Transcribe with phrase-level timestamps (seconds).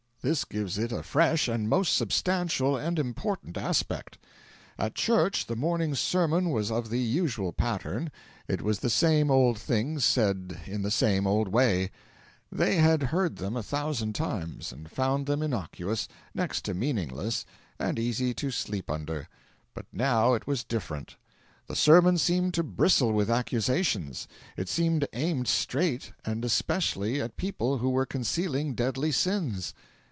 [0.23, 4.19] This gives it a fresh and most substantial and important aspect.
[4.77, 8.11] At church the morning sermon was of the usual pattern;
[8.47, 11.89] it was the same old things said in the same old way;
[12.51, 17.43] they had heard them a thousand times and found them innocuous, next to meaningless,
[17.79, 19.27] and easy to sleep under;
[19.73, 21.15] but now it was different:
[21.65, 27.79] the sermon seemed to bristle with accusations; it seemed aimed straight and specially at people
[27.79, 29.73] who were concealing deadly sins.